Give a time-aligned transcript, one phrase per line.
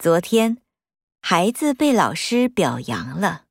[0.00, 0.56] 昨天
[1.20, 3.42] 孩子被老师表扬了。